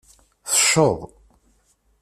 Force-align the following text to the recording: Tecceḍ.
Tecceḍ. 0.49 0.99